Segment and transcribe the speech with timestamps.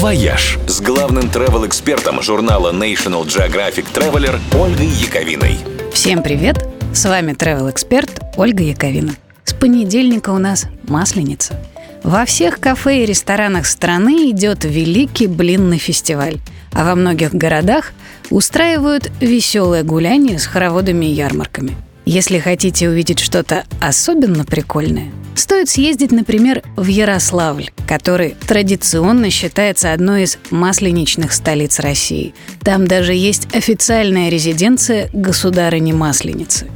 [0.00, 5.58] «Вояж» с главным travel-экспертом журнала National Geographic Traveler Ольгой Яковиной.
[5.92, 6.66] Всем привет!
[6.94, 9.12] С вами travel-эксперт Ольга Яковина.
[9.44, 11.62] С понедельника у нас Масленица.
[12.02, 16.38] Во всех кафе и ресторанах страны идет великий блинный фестиваль,
[16.72, 17.92] а во многих городах
[18.30, 21.76] устраивают веселое гуляние с хороводами и ярмарками.
[22.06, 30.24] Если хотите увидеть что-то особенно прикольное, Стоит съездить, например, в Ярославль, который традиционно считается одной
[30.24, 32.34] из масленичных столиц России.
[32.62, 36.68] Там даже есть официальная резиденция государыни-масленицы.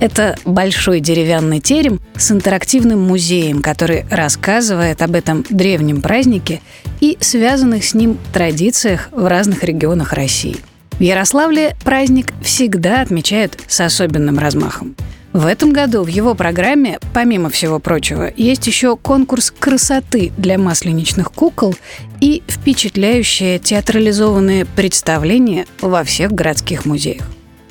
[0.00, 6.62] Это большой деревянный терем с интерактивным музеем, который рассказывает об этом древнем празднике
[7.00, 10.56] и связанных с ним традициях в разных регионах России.
[10.92, 14.96] В Ярославле праздник всегда отмечают с особенным размахом–
[15.32, 21.30] в этом году в его программе, помимо всего прочего, есть еще конкурс красоты для масленичных
[21.30, 21.76] кукол
[22.20, 27.22] и впечатляющее театрализованное представление во всех городских музеях.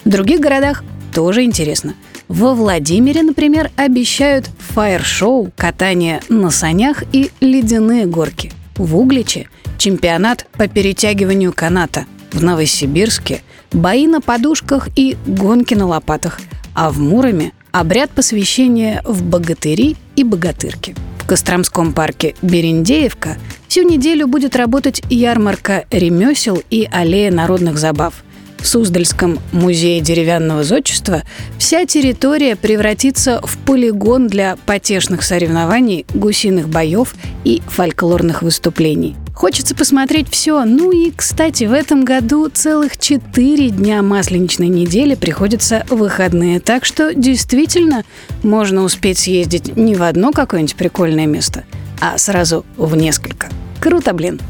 [0.05, 1.95] В других городах тоже интересно.
[2.29, 8.53] Во Владимире, например, обещают фаер-шоу, катание на санях и ледяные горки.
[8.77, 12.05] В Угличе– чемпионат по перетягиванию каната.
[12.31, 13.41] В Новосибирске–
[13.73, 16.39] бои на подушках и гонки на лопатах–
[16.79, 20.95] а в Муроме– обряд посвящения в богатыри и богатырки.
[21.17, 28.23] В Костромском парке Берендеевка всю неделю будет работать ярмарка ремесел и аллея народных забав.
[28.59, 31.23] В Суздальском музее деревянного зодчества
[31.57, 40.27] вся территория превратится в полигон для потешных соревнований, гусиных боев и фольклорных выступлений– Хочется посмотреть
[40.29, 40.65] все.
[40.65, 46.59] Ну и, кстати, в этом году целых четыре дня масленичной недели приходятся выходные.
[46.59, 48.03] Так что действительно
[48.43, 51.63] можно успеть съездить не в одно какое-нибудь прикольное место,
[52.01, 53.47] а сразу в несколько.
[53.79, 54.41] Круто, блин.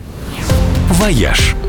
[0.94, 1.56] «Вояж»–